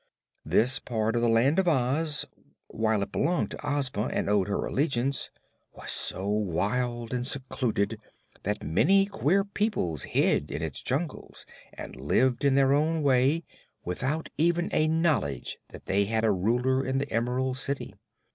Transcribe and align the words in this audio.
This 0.43 0.79
part 0.79 1.15
of 1.15 1.21
the 1.21 1.29
Land 1.29 1.59
of 1.59 1.67
Oz, 1.67 2.25
while 2.69 3.03
it 3.03 3.11
belonged 3.11 3.51
to 3.51 3.59
Ozma 3.63 4.07
and 4.07 4.31
owed 4.31 4.47
her 4.47 4.65
allegiance, 4.65 5.29
was 5.75 5.91
so 5.91 6.27
wild 6.27 7.13
and 7.13 7.27
secluded 7.27 7.99
that 8.41 8.63
many 8.63 9.05
queer 9.05 9.43
peoples 9.43 10.05
hid 10.05 10.49
in 10.49 10.63
its 10.63 10.81
jungles 10.81 11.45
and 11.71 11.95
lived 11.95 12.43
in 12.43 12.55
their 12.55 12.73
own 12.73 13.03
way, 13.03 13.43
without 13.85 14.29
even 14.37 14.69
a 14.73 14.87
knowledge 14.87 15.59
that 15.69 15.85
they 15.85 16.05
had 16.05 16.23
a 16.25 16.31
Ruler 16.31 16.83
in 16.83 16.97
the 16.97 17.13
Emerald 17.13 17.59
City. 17.59 17.93